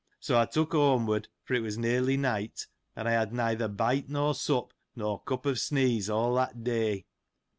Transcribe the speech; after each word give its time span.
So, 0.19 0.39
I 0.39 0.45
took 0.47 0.71
home 0.71 1.05
ward, 1.05 1.27
for 1.43 1.53
it 1.53 1.59
was 1.59 1.77
nearly 1.77 2.17
night; 2.17 2.65
and 2.95 3.07
I 3.07 3.11
had 3.11 3.31
neither 3.33 3.67
bite 3.67 4.09
nor 4.09 4.33
sup, 4.33 4.73
nor 4.95 5.19
cup 5.21 5.45
of 5.45 5.59
sneeze 5.59 6.09
of 6.09 6.15
all 6.17 6.35
that 6.37 6.63
day. 6.63 7.05